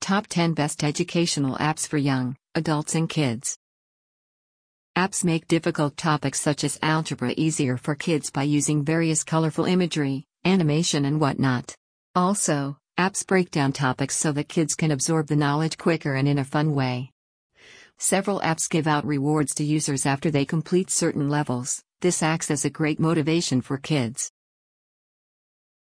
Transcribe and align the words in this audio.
Top 0.00 0.26
10 0.28 0.54
Best 0.54 0.82
Educational 0.82 1.58
Apps 1.58 1.86
for 1.86 1.98
Young, 1.98 2.34
Adults 2.54 2.94
and 2.94 3.06
Kids. 3.06 3.58
Apps 4.96 5.22
make 5.22 5.46
difficult 5.46 5.96
topics 5.98 6.40
such 6.40 6.64
as 6.64 6.78
algebra 6.80 7.34
easier 7.36 7.76
for 7.76 7.94
kids 7.94 8.30
by 8.30 8.42
using 8.42 8.82
various 8.82 9.22
colorful 9.22 9.66
imagery, 9.66 10.24
animation, 10.44 11.04
and 11.04 11.20
whatnot. 11.20 11.74
Also, 12.14 12.78
apps 12.98 13.26
break 13.26 13.50
down 13.50 13.72
topics 13.72 14.16
so 14.16 14.32
that 14.32 14.48
kids 14.48 14.74
can 14.74 14.90
absorb 14.90 15.26
the 15.26 15.36
knowledge 15.36 15.76
quicker 15.76 16.14
and 16.14 16.26
in 16.26 16.38
a 16.38 16.44
fun 16.44 16.74
way. 16.74 17.10
Several 17.98 18.40
apps 18.40 18.70
give 18.70 18.86
out 18.86 19.06
rewards 19.06 19.54
to 19.56 19.64
users 19.64 20.06
after 20.06 20.30
they 20.30 20.46
complete 20.46 20.90
certain 20.90 21.28
levels, 21.28 21.84
this 22.00 22.22
acts 22.22 22.50
as 22.50 22.64
a 22.64 22.70
great 22.70 22.98
motivation 22.98 23.60
for 23.60 23.76
kids. 23.76 24.32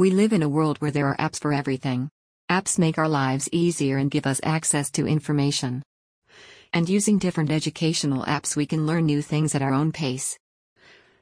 We 0.00 0.10
live 0.10 0.32
in 0.32 0.42
a 0.42 0.48
world 0.48 0.78
where 0.78 0.90
there 0.90 1.06
are 1.06 1.16
apps 1.16 1.40
for 1.40 1.52
everything. 1.52 2.10
Apps 2.50 2.80
make 2.80 2.98
our 2.98 3.08
lives 3.08 3.48
easier 3.52 3.96
and 3.98 4.10
give 4.10 4.26
us 4.26 4.40
access 4.42 4.90
to 4.90 5.06
information. 5.06 5.84
And 6.72 6.88
using 6.88 7.16
different 7.16 7.48
educational 7.48 8.24
apps, 8.24 8.56
we 8.56 8.66
can 8.66 8.88
learn 8.88 9.06
new 9.06 9.22
things 9.22 9.54
at 9.54 9.62
our 9.62 9.72
own 9.72 9.92
pace. 9.92 10.36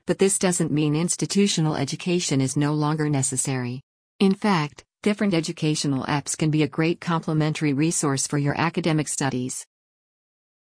But 0.06 0.18
this 0.18 0.38
doesn't 0.38 0.72
mean 0.72 0.96
institutional 0.96 1.76
education 1.76 2.40
is 2.40 2.56
no 2.56 2.72
longer 2.72 3.10
necessary. 3.10 3.82
In 4.18 4.32
fact, 4.32 4.86
different 5.02 5.34
educational 5.34 6.06
apps 6.06 6.34
can 6.34 6.50
be 6.50 6.62
a 6.62 6.66
great 6.66 6.98
complementary 6.98 7.74
resource 7.74 8.26
for 8.26 8.38
your 8.38 8.58
academic 8.58 9.06
studies. 9.06 9.66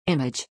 Image 0.08 0.48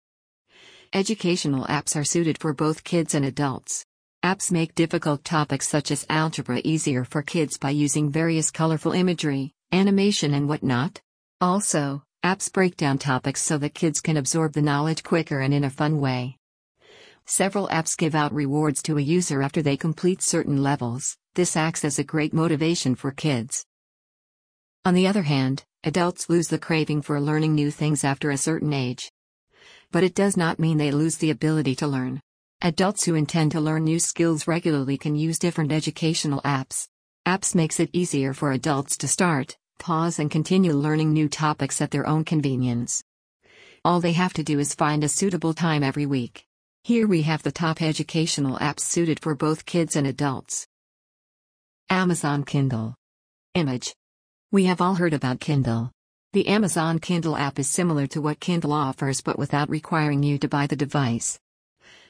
Educational 0.95 1.67
apps 1.67 1.95
are 1.97 2.05
suited 2.05 2.39
for 2.39 2.55
both 2.55 2.83
kids 2.83 3.15
and 3.15 3.27
adults. 3.27 3.85
Apps 4.25 4.51
make 4.51 4.75
difficult 4.75 5.23
topics 5.23 5.69
such 5.69 5.91
as 5.91 6.07
algebra 6.09 6.63
easier 6.65 7.05
for 7.05 7.21
kids 7.21 7.59
by 7.59 7.69
using 7.69 8.11
various 8.11 8.51
colorful 8.51 8.93
imagery, 8.93 9.53
animation, 9.73 10.35
and 10.35 10.49
whatnot. 10.49 11.01
Also, 11.41 12.05
apps 12.23 12.53
break 12.53 12.77
down 12.77 12.99
topics 12.99 13.41
so 13.43 13.59
that 13.59 13.75
kids 13.75 14.01
can 14.01 14.17
absorb 14.17 14.53
the 14.53 14.63
knowledge 14.63 15.03
quicker 15.03 15.41
and 15.41 15.55
in 15.55 15.65
a 15.65 15.71
fun 15.71 16.01
way. 16.01 16.37
Several 17.25 17.69
apps 17.69 17.97
give 17.97 18.15
out 18.15 18.35
rewards 18.35 18.83
to 18.83 18.99
a 18.99 19.03
user 19.03 19.43
after 19.43 19.63
they 19.63 19.77
complete 19.77 20.23
certain 20.23 20.63
levels, 20.63 21.17
this 21.35 21.57
acts 21.57 21.85
as 21.85 21.99
a 21.99 22.05
great 22.05 22.35
motivation 22.35 22.95
for 22.95 23.11
kids. 23.11 23.65
On 24.85 24.95
the 24.95 25.07
other 25.07 25.23
hand, 25.23 25.65
adults 25.85 26.29
lose 26.29 26.49
the 26.49 26.59
craving 26.59 27.03
for 27.03 27.21
learning 27.21 27.55
new 27.55 27.71
things 27.71 28.05
after 28.05 28.31
a 28.31 28.37
certain 28.37 28.73
age. 28.73 29.11
But 29.91 30.05
it 30.05 30.15
does 30.15 30.37
not 30.37 30.59
mean 30.59 30.79
they 30.79 30.91
lose 30.91 31.17
the 31.17 31.31
ability 31.31 31.77
to 31.77 31.87
learn. 31.87 32.21
Adults 32.61 33.05
who 33.05 33.15
intend 33.15 33.53
to 33.53 33.61
learn 33.61 33.85
new 33.85 33.99
skills 33.99 34.47
regularly 34.47 34.99
can 34.99 35.17
use 35.17 35.39
different 35.39 35.73
educational 35.73 36.41
apps. 36.43 36.89
Apps 37.27 37.55
makes 37.55 37.81
it 37.81 37.91
easier 37.93 38.35
for 38.35 38.53
adults 38.53 38.97
to 38.97 39.09
start, 39.09 39.57
pause 39.83 40.21
and 40.21 40.31
continue 40.31 40.73
learning 40.73 41.13
new 41.13 41.29
topics 41.29 41.81
at 41.83 41.91
their 41.91 42.07
own 42.07 42.25
convenience. 42.25 43.03
All 43.85 44.01
they 44.01 44.13
have 44.13 44.33
to 44.35 44.45
do 44.45 44.61
is 44.61 44.77
find 44.77 45.03
a 45.03 45.09
suitable 45.09 45.53
time 45.53 45.83
every 45.83 46.07
week. 46.07 46.47
Here 46.85 47.09
we 47.09 47.23
have 47.23 47.43
the 47.43 47.51
top 47.51 47.83
educational 47.83 48.59
apps 48.59 48.81
suited 48.81 49.19
for 49.19 49.35
both 49.35 49.67
kids 49.67 49.97
and 49.97 50.07
adults. 50.07 50.69
Amazon 51.91 52.45
Kindle. 52.45 52.95
Image. 53.55 53.93
We 54.53 54.67
have 54.67 54.81
all 54.81 54.95
heard 54.95 55.15
about 55.15 55.41
Kindle. 55.41 55.91
The 56.33 56.47
Amazon 56.47 57.01
Kindle 57.01 57.37
app 57.37 57.59
is 57.59 57.69
similar 57.69 58.07
to 58.07 58.23
what 58.23 58.39
Kindle 58.39 58.73
offers 58.73 59.21
but 59.21 59.37
without 59.37 59.69
requiring 59.69 60.23
you 60.23 60.39
to 60.39 60.49
buy 60.49 60.69
the 60.69 60.77
device. 60.77 61.41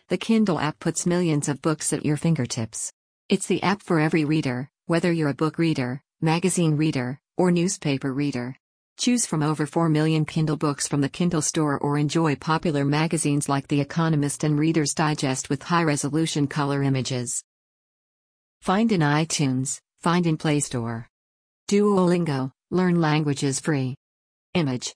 The 0.08 0.18
Kindle 0.18 0.60
app 0.60 0.78
puts 0.78 1.06
millions 1.06 1.48
of 1.48 1.62
books 1.62 1.94
at 1.94 2.04
your 2.04 2.18
fingertips. 2.18 2.92
It's 3.30 3.46
the 3.46 3.62
app 3.62 3.80
for 3.82 3.98
every 3.98 4.26
reader, 4.26 4.68
whether 4.84 5.10
you're 5.10 5.30
a 5.30 5.34
book 5.42 5.56
reader, 5.56 6.02
magazine 6.20 6.76
reader, 6.76 7.18
or 7.36 7.50
newspaper 7.50 8.12
reader. 8.12 8.56
Choose 8.98 9.26
from 9.26 9.42
over 9.42 9.66
4 9.66 9.88
million 9.88 10.24
Kindle 10.24 10.56
books 10.56 10.86
from 10.86 11.00
the 11.00 11.08
Kindle 11.08 11.42
store 11.42 11.78
or 11.78 11.98
enjoy 11.98 12.36
popular 12.36 12.84
magazines 12.84 13.48
like 13.48 13.68
The 13.68 13.80
Economist 13.80 14.44
and 14.44 14.58
Reader's 14.58 14.94
Digest 14.94 15.50
with 15.50 15.62
high 15.62 15.82
resolution 15.82 16.46
color 16.46 16.82
images. 16.82 17.42
Find 18.60 18.92
in 18.92 19.00
iTunes, 19.00 19.80
find 20.00 20.26
in 20.26 20.36
Play 20.36 20.60
Store. 20.60 21.08
Duolingo, 21.68 22.52
learn 22.70 23.00
languages 23.00 23.58
free. 23.58 23.96
Image. 24.54 24.94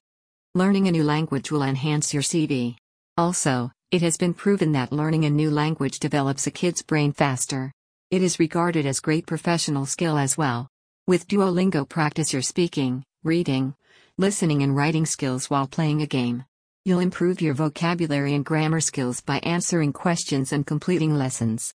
Learning 0.55 0.89
a 0.89 0.93
new 0.93 1.05
language 1.05 1.51
will 1.51 1.63
enhance 1.63 2.15
your 2.15 2.23
CV. 2.23 2.77
Also, 3.17 3.73
it 3.91 4.03
has 4.03 4.17
been 4.17 4.35
proven 4.35 4.73
that 4.73 4.93
learning 4.93 5.25
a 5.25 5.31
new 5.31 5.51
language 5.51 5.99
develops 5.99 6.47
a 6.47 6.51
kid's 6.51 6.83
brain 6.83 7.13
faster. 7.13 7.73
It 8.11 8.23
is 8.23 8.39
regarded 8.39 8.87
as 8.87 9.01
great 9.01 9.27
professional 9.27 9.87
skill 9.87 10.19
as 10.19 10.37
well. 10.37 10.69
With 11.09 11.29
Duolingo, 11.29 11.89
practice 11.89 12.33
your 12.33 12.43
speaking, 12.43 13.05
reading, 13.23 13.77
listening, 14.19 14.65
and 14.65 14.75
writing 14.75 15.07
skills 15.07 15.49
while 15.49 15.69
playing 15.69 16.03
a 16.03 16.07
game. 16.07 16.45
You'll 16.85 16.99
improve 16.99 17.41
your 17.41 17.55
vocabulary 17.55 18.35
and 18.35 18.45
grammar 18.45 18.81
skills 18.81 19.21
by 19.21 19.39
answering 19.39 19.93
questions 19.93 20.53
and 20.53 20.67
completing 20.67 21.15
lessons. 21.15 21.73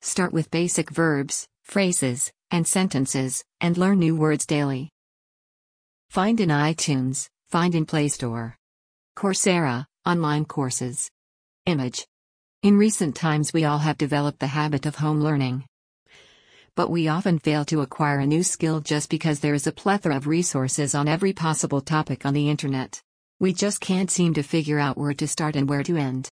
Start 0.00 0.32
with 0.32 0.50
basic 0.50 0.90
verbs, 0.90 1.46
phrases, 1.62 2.32
and 2.50 2.66
sentences, 2.66 3.44
and 3.60 3.78
learn 3.78 4.00
new 4.00 4.16
words 4.16 4.46
daily. 4.46 4.90
Find 6.08 6.40
in 6.40 6.48
iTunes, 6.48 7.28
find 7.50 7.72
in 7.76 7.86
Play 7.86 8.08
Store. 8.08 8.56
Coursera, 9.16 9.86
online 10.04 10.44
courses. 10.44 11.08
Image. 11.66 12.04
In 12.64 12.76
recent 12.76 13.14
times, 13.14 13.52
we 13.52 13.64
all 13.64 13.78
have 13.78 13.96
developed 13.96 14.40
the 14.40 14.48
habit 14.48 14.86
of 14.86 14.96
home 14.96 15.20
learning 15.20 15.66
but 16.80 16.88
we 16.88 17.08
often 17.08 17.38
fail 17.38 17.62
to 17.62 17.82
acquire 17.82 18.20
a 18.20 18.26
new 18.26 18.42
skill 18.42 18.80
just 18.80 19.10
because 19.10 19.40
there 19.40 19.52
is 19.52 19.66
a 19.66 19.70
plethora 19.70 20.16
of 20.16 20.26
resources 20.26 20.94
on 20.94 21.06
every 21.06 21.30
possible 21.30 21.82
topic 21.82 22.24
on 22.24 22.32
the 22.32 22.48
internet. 22.48 23.02
We 23.38 23.52
just 23.52 23.82
can't 23.82 24.10
seem 24.10 24.32
to 24.32 24.42
figure 24.42 24.78
out 24.78 24.96
where 24.96 25.12
to 25.12 25.28
start 25.28 25.56
and 25.56 25.68
where 25.68 25.82
to 25.82 25.98
end. 25.98 26.30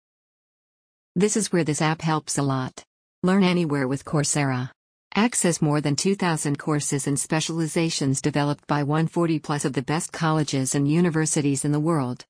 This 1.17 1.39
is 1.39 1.51
where 1.51 1.65
this 1.65 1.81
app 1.81 2.03
helps 2.03 2.37
a 2.37 2.43
lot. 2.43 2.85
Learn 3.23 3.43
anywhere 3.43 3.89
with 3.89 4.05
Coursera. 4.05 4.71
Access 5.15 5.63
more 5.63 5.81
than 5.81 5.97
2,000 5.97 6.59
courses 6.59 7.07
and 7.07 7.19
specializations 7.19 8.21
developed 8.21 8.67
by 8.67 8.83
140 8.83 9.39
plus 9.39 9.65
of 9.65 9.73
the 9.73 9.81
best 9.81 10.13
colleges 10.13 10.75
and 10.75 10.87
universities 10.87 11.65
in 11.65 11.73
the 11.73 11.81
world. 11.81 12.27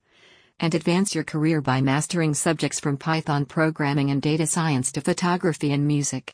And 0.60 0.72
advance 0.72 1.16
your 1.16 1.24
career 1.24 1.60
by 1.60 1.80
mastering 1.80 2.34
subjects 2.34 2.78
from 2.78 2.96
Python 2.96 3.44
programming 3.44 4.12
and 4.12 4.22
data 4.22 4.46
science 4.46 4.92
to 4.92 5.00
photography 5.00 5.72
and 5.72 5.84
music. 5.84 6.32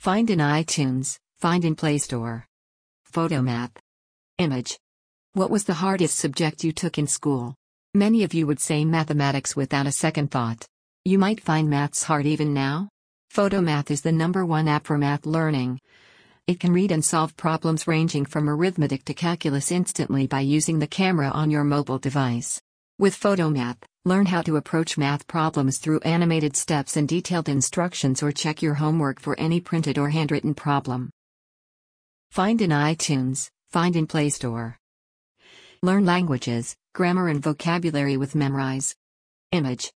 Find 0.00 0.30
in 0.30 0.38
iTunes, 0.38 1.18
find 1.40 1.62
in 1.62 1.74
Play 1.74 1.98
Store. 1.98 2.46
Photomath. 3.12 3.72
Image. 4.38 4.78
What 5.34 5.50
was 5.50 5.64
the 5.64 5.74
hardest 5.74 6.16
subject 6.16 6.64
you 6.64 6.72
took 6.72 6.96
in 6.96 7.06
school? 7.06 7.54
Many 7.92 8.24
of 8.24 8.32
you 8.32 8.46
would 8.46 8.60
say 8.60 8.86
mathematics 8.86 9.54
without 9.54 9.86
a 9.86 9.92
second 9.92 10.30
thought. 10.30 10.64
You 11.04 11.18
might 11.18 11.42
find 11.42 11.68
maths 11.68 12.02
hard 12.02 12.24
even 12.24 12.54
now. 12.54 12.88
Photomath 13.30 13.90
is 13.90 14.00
the 14.00 14.10
number 14.10 14.46
one 14.46 14.68
app 14.68 14.86
for 14.86 14.96
math 14.96 15.26
learning. 15.26 15.78
It 16.46 16.60
can 16.60 16.72
read 16.72 16.92
and 16.92 17.04
solve 17.04 17.36
problems 17.36 17.86
ranging 17.86 18.24
from 18.24 18.48
arithmetic 18.48 19.04
to 19.04 19.12
calculus 19.12 19.70
instantly 19.70 20.26
by 20.26 20.40
using 20.40 20.78
the 20.78 20.86
camera 20.86 21.28
on 21.28 21.50
your 21.50 21.62
mobile 21.62 21.98
device. 21.98 22.58
With 22.98 23.14
Photomath, 23.14 23.82
Learn 24.06 24.24
how 24.24 24.40
to 24.42 24.56
approach 24.56 24.96
math 24.96 25.26
problems 25.26 25.76
through 25.76 26.00
animated 26.00 26.56
steps 26.56 26.96
and 26.96 27.06
detailed 27.06 27.50
instructions 27.50 28.22
or 28.22 28.32
check 28.32 28.62
your 28.62 28.72
homework 28.72 29.20
for 29.20 29.38
any 29.38 29.60
printed 29.60 29.98
or 29.98 30.08
handwritten 30.08 30.54
problem. 30.54 31.10
Find 32.30 32.62
in 32.62 32.70
iTunes, 32.70 33.50
find 33.68 33.94
in 33.94 34.06
Play 34.06 34.30
Store. 34.30 34.78
Learn 35.82 36.06
languages, 36.06 36.74
grammar 36.94 37.28
and 37.28 37.42
vocabulary 37.42 38.16
with 38.16 38.32
Memrise. 38.32 38.94
Image. 39.52 39.92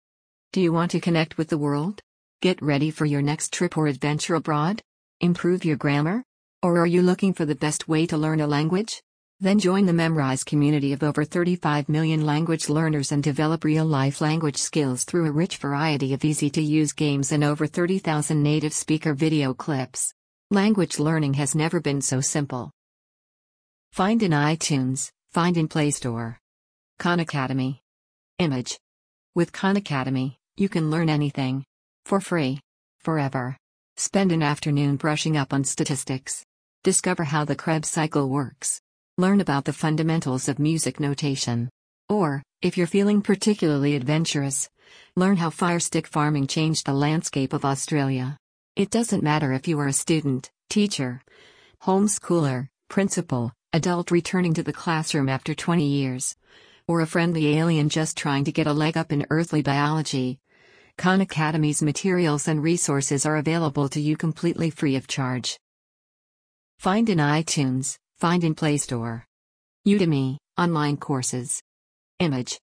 Do 0.51 0.59
you 0.59 0.73
want 0.73 0.91
to 0.91 0.99
connect 0.99 1.37
with 1.37 1.47
the 1.47 1.57
world? 1.57 2.01
Get 2.41 2.61
ready 2.61 2.91
for 2.91 3.05
your 3.05 3.21
next 3.21 3.53
trip 3.53 3.77
or 3.77 3.87
adventure 3.87 4.35
abroad? 4.35 4.81
Improve 5.21 5.63
your 5.63 5.77
grammar? 5.77 6.25
Or 6.61 6.77
are 6.77 6.87
you 6.87 7.01
looking 7.01 7.33
for 7.33 7.45
the 7.45 7.55
best 7.55 7.87
way 7.87 8.05
to 8.07 8.17
learn 8.17 8.41
a 8.41 8.47
language? 8.47 9.01
Then 9.39 9.59
join 9.59 9.85
the 9.85 9.93
Memrise 9.93 10.45
community 10.45 10.93
of 10.93 11.03
over 11.03 11.25
35 11.25 11.89
million 11.89 12.25
language 12.25 12.69
learners 12.69 13.11
and 13.11 13.21
develop 13.21 13.63
real 13.63 13.85
life 13.85 14.21
language 14.21 14.57
skills 14.57 15.03
through 15.03 15.27
a 15.27 15.31
rich 15.31 15.57
variety 15.57 16.13
of 16.13 16.23
easy 16.23 16.49
to 16.51 16.61
use 16.61 16.93
games 16.93 17.31
and 17.31 17.43
over 17.43 17.67
30,000 17.67 18.41
native 18.41 18.73
speaker 18.73 19.13
video 19.13 19.53
clips. 19.53 20.13
Language 20.51 20.99
learning 20.99 21.33
has 21.33 21.55
never 21.55 21.79
been 21.79 21.99
so 21.99 22.21
simple. 22.21 22.71
Find 23.91 24.23
in 24.23 24.31
iTunes, 24.31 25.11
find 25.31 25.57
in 25.57 25.67
Play 25.67 25.91
Store. 25.91 26.39
Khan 26.99 27.19
Academy. 27.19 27.81
Image. 28.39 28.79
With 29.35 29.51
Khan 29.51 29.77
Academy, 29.77 30.37
you 30.55 30.69
can 30.69 30.89
learn 30.91 31.09
anything. 31.09 31.65
For 32.05 32.21
free. 32.21 32.59
Forever. 33.01 33.57
Spend 33.97 34.31
an 34.31 34.43
afternoon 34.43 34.95
brushing 34.95 35.37
up 35.37 35.53
on 35.53 35.63
statistics. 35.63 36.45
Discover 36.83 37.25
how 37.25 37.45
the 37.45 37.55
Krebs 37.55 37.89
cycle 37.89 38.29
works. 38.29 38.82
Learn 39.19 39.41
about 39.41 39.65
the 39.65 39.73
fundamentals 39.73 40.49
of 40.49 40.57
music 40.57 40.99
notation. 40.99 41.69
Or, 42.09 42.41
if 42.63 42.77
you're 42.77 42.87
feeling 42.87 43.21
particularly 43.21 43.95
adventurous, 43.95 44.67
learn 45.15 45.37
how 45.37 45.51
firestick 45.51 46.07
farming 46.07 46.47
changed 46.47 46.87
the 46.87 46.93
landscape 46.93 47.53
of 47.53 47.63
Australia. 47.63 48.37
It 48.75 48.89
doesn't 48.89 49.21
matter 49.21 49.53
if 49.53 49.67
you 49.67 49.79
are 49.79 49.85
a 49.85 49.93
student, 49.93 50.49
teacher, 50.67 51.21
homeschooler, 51.83 52.69
principal, 52.89 53.53
adult 53.71 54.09
returning 54.09 54.55
to 54.55 54.63
the 54.63 54.73
classroom 54.73 55.29
after 55.29 55.53
20 55.53 55.85
years, 55.85 56.35
or 56.87 57.01
a 57.01 57.05
friendly 57.05 57.59
alien 57.59 57.89
just 57.89 58.17
trying 58.17 58.45
to 58.45 58.51
get 58.51 58.65
a 58.65 58.73
leg 58.73 58.97
up 58.97 59.11
in 59.11 59.27
earthly 59.29 59.61
biology. 59.61 60.39
Khan 60.97 61.21
Academy's 61.21 61.83
materials 61.83 62.47
and 62.47 62.63
resources 62.63 63.27
are 63.27 63.37
available 63.37 63.89
to 63.89 64.01
you 64.01 64.17
completely 64.17 64.71
free 64.71 64.95
of 64.95 65.05
charge. 65.05 65.59
Find 66.79 67.07
in 67.09 67.19
iTunes, 67.19 67.99
find 68.23 68.45
in 68.45 68.55
Play 68.55 68.77
Store. 68.77 69.25
Udemy, 69.85 70.37
online 70.57 70.95
courses. 70.95 71.61
Image. 72.19 72.57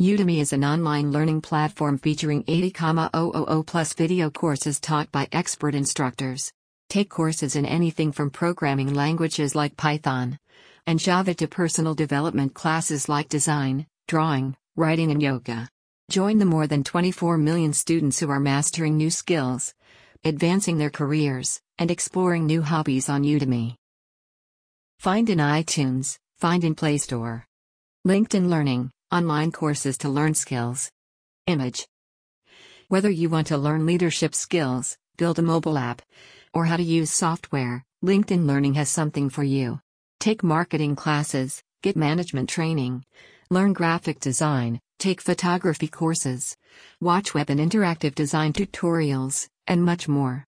Udemy 0.00 0.38
is 0.38 0.52
an 0.52 0.64
online 0.64 1.10
learning 1.10 1.40
platform 1.40 1.98
featuring 1.98 2.44
80,000 2.46 3.64
plus 3.66 3.94
video 3.94 4.30
courses 4.30 4.78
taught 4.78 5.10
by 5.10 5.26
expert 5.32 5.74
instructors. 5.74 6.52
Take 6.88 7.10
courses 7.10 7.56
in 7.56 7.66
anything 7.66 8.12
from 8.12 8.30
programming 8.30 8.94
languages 8.94 9.56
like 9.56 9.76
Python 9.76 10.38
and 10.86 11.00
Java 11.00 11.34
to 11.34 11.48
personal 11.48 11.96
development 11.96 12.54
classes 12.54 13.08
like 13.08 13.28
design, 13.28 13.88
drawing, 14.06 14.54
writing, 14.76 15.10
and 15.10 15.20
yoga. 15.20 15.68
Join 16.12 16.38
the 16.38 16.52
more 16.54 16.68
than 16.68 16.84
24 16.84 17.38
million 17.38 17.72
students 17.72 18.20
who 18.20 18.30
are 18.30 18.38
mastering 18.38 18.96
new 18.96 19.10
skills, 19.10 19.74
advancing 20.22 20.78
their 20.78 20.90
careers, 20.90 21.60
and 21.76 21.90
exploring 21.90 22.46
new 22.46 22.62
hobbies 22.62 23.08
on 23.08 23.24
Udemy. 23.24 23.74
Find 24.98 25.30
in 25.30 25.38
iTunes, 25.38 26.18
find 26.38 26.64
in 26.64 26.74
Play 26.74 26.98
Store. 26.98 27.46
LinkedIn 28.04 28.48
Learning, 28.48 28.90
online 29.12 29.52
courses 29.52 29.96
to 29.98 30.08
learn 30.08 30.34
skills. 30.34 30.90
Image. 31.46 31.86
Whether 32.88 33.08
you 33.08 33.30
want 33.30 33.46
to 33.46 33.58
learn 33.58 33.86
leadership 33.86 34.34
skills, 34.34 34.96
build 35.16 35.38
a 35.38 35.42
mobile 35.42 35.78
app, 35.78 36.02
or 36.52 36.64
how 36.64 36.76
to 36.76 36.82
use 36.82 37.12
software, 37.12 37.84
LinkedIn 38.04 38.44
Learning 38.44 38.74
has 38.74 38.88
something 38.88 39.30
for 39.30 39.44
you. 39.44 39.78
Take 40.18 40.42
marketing 40.42 40.96
classes, 40.96 41.62
get 41.80 41.94
management 41.94 42.48
training, 42.48 43.04
learn 43.50 43.74
graphic 43.74 44.18
design, 44.18 44.80
take 44.98 45.20
photography 45.20 45.86
courses, 45.86 46.56
watch 47.00 47.34
web 47.34 47.50
and 47.50 47.60
interactive 47.60 48.16
design 48.16 48.52
tutorials, 48.52 49.46
and 49.68 49.84
much 49.84 50.08
more. 50.08 50.44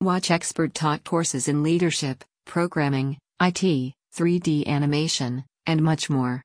Watch 0.00 0.30
expert 0.30 0.72
taught 0.72 1.04
courses 1.04 1.46
in 1.46 1.62
leadership, 1.62 2.24
programming, 2.46 3.18
IT, 3.38 3.92
3D 4.14 4.66
animation, 4.66 5.44
and 5.66 5.82
much 5.82 6.08
more. 6.08 6.42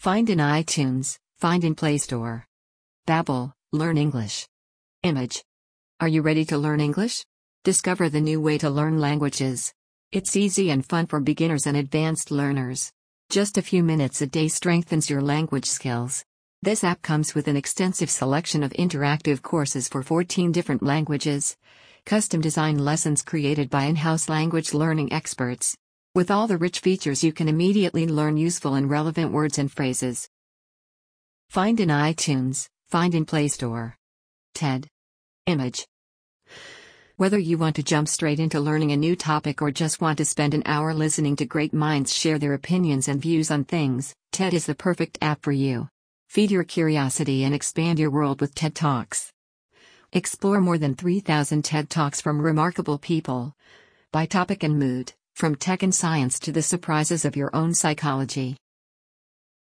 Find 0.00 0.28
in 0.28 0.38
iTunes, 0.38 1.16
find 1.38 1.62
in 1.62 1.76
Play 1.76 1.98
Store. 1.98 2.44
Babbel, 3.06 3.52
learn 3.70 3.96
English. 3.96 4.48
Image. 5.04 5.44
Are 6.00 6.08
you 6.08 6.22
ready 6.22 6.44
to 6.46 6.58
learn 6.58 6.80
English? 6.80 7.24
Discover 7.62 8.08
the 8.08 8.20
new 8.20 8.40
way 8.40 8.58
to 8.58 8.68
learn 8.68 8.98
languages. 8.98 9.72
It's 10.10 10.34
easy 10.34 10.70
and 10.70 10.84
fun 10.84 11.06
for 11.06 11.20
beginners 11.20 11.68
and 11.68 11.76
advanced 11.76 12.32
learners. 12.32 12.90
Just 13.30 13.56
a 13.56 13.62
few 13.62 13.84
minutes 13.84 14.20
a 14.22 14.26
day 14.26 14.48
strengthens 14.48 15.08
your 15.08 15.22
language 15.22 15.66
skills. 15.66 16.24
This 16.62 16.82
app 16.82 17.00
comes 17.00 17.32
with 17.32 17.46
an 17.46 17.56
extensive 17.56 18.10
selection 18.10 18.64
of 18.64 18.72
interactive 18.72 19.40
courses 19.40 19.88
for 19.88 20.02
14 20.02 20.50
different 20.50 20.82
languages, 20.82 21.56
custom 22.10 22.40
design 22.40 22.76
lessons 22.76 23.22
created 23.22 23.70
by 23.70 23.84
in 23.84 23.94
house 23.94 24.28
language 24.28 24.74
learning 24.74 25.12
experts. 25.12 25.76
With 26.12 26.28
all 26.28 26.48
the 26.48 26.58
rich 26.58 26.80
features, 26.80 27.22
you 27.22 27.32
can 27.32 27.48
immediately 27.48 28.04
learn 28.08 28.36
useful 28.36 28.74
and 28.74 28.90
relevant 28.90 29.30
words 29.30 29.60
and 29.60 29.70
phrases. 29.70 30.28
Find 31.50 31.78
in 31.78 31.88
iTunes, 31.88 32.66
find 32.88 33.14
in 33.14 33.24
Play 33.24 33.46
Store. 33.46 33.94
TED. 34.56 34.88
Image. 35.46 35.86
Whether 37.14 37.38
you 37.38 37.56
want 37.58 37.76
to 37.76 37.84
jump 37.84 38.08
straight 38.08 38.40
into 38.40 38.58
learning 38.58 38.90
a 38.90 38.96
new 38.96 39.14
topic 39.14 39.62
or 39.62 39.70
just 39.70 40.00
want 40.00 40.18
to 40.18 40.24
spend 40.24 40.52
an 40.52 40.64
hour 40.66 40.92
listening 40.92 41.36
to 41.36 41.44
great 41.44 41.72
minds 41.72 42.12
share 42.12 42.40
their 42.40 42.54
opinions 42.54 43.06
and 43.06 43.22
views 43.22 43.52
on 43.52 43.62
things, 43.62 44.16
TED 44.32 44.52
is 44.52 44.66
the 44.66 44.74
perfect 44.74 45.16
app 45.22 45.44
for 45.44 45.52
you. 45.52 45.88
Feed 46.28 46.50
your 46.50 46.64
curiosity 46.64 47.44
and 47.44 47.54
expand 47.54 48.00
your 48.00 48.10
world 48.10 48.40
with 48.40 48.56
TED 48.56 48.74
Talks. 48.74 49.30
Explore 50.12 50.60
more 50.60 50.76
than 50.76 50.96
3,000 50.96 51.64
TED 51.64 51.88
Talks 51.88 52.20
from 52.20 52.40
remarkable 52.40 52.98
people. 52.98 53.54
By 54.10 54.26
topic 54.26 54.64
and 54.64 54.76
mood, 54.76 55.12
from 55.36 55.54
tech 55.54 55.84
and 55.84 55.94
science 55.94 56.40
to 56.40 56.50
the 56.50 56.62
surprises 56.62 57.24
of 57.24 57.36
your 57.36 57.54
own 57.54 57.74
psychology. 57.74 58.56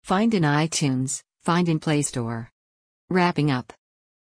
Find 0.03 0.33
in 0.33 0.43
iTunes, 0.43 1.21
find 1.43 1.69
in 1.69 1.79
Play 1.79 2.01
Store. 2.01 2.49
Wrapping 3.09 3.49
up. 3.49 3.71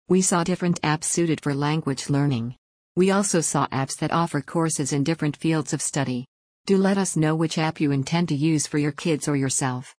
We 0.08 0.22
saw 0.22 0.44
different 0.44 0.80
apps 0.80 1.04
suited 1.04 1.42
for 1.42 1.54
language 1.54 2.08
learning. 2.08 2.56
We 2.96 3.10
also 3.10 3.42
saw 3.42 3.66
apps 3.66 3.98
that 3.98 4.10
offer 4.10 4.40
courses 4.40 4.94
in 4.94 5.04
different 5.04 5.36
fields 5.36 5.74
of 5.74 5.82
study. 5.82 6.24
Do 6.64 6.78
let 6.78 6.96
us 6.96 7.16
know 7.16 7.36
which 7.36 7.58
app 7.58 7.82
you 7.82 7.92
intend 7.92 8.28
to 8.28 8.34
use 8.34 8.66
for 8.66 8.78
your 8.78 8.92
kids 8.92 9.28
or 9.28 9.36
yourself. 9.36 9.94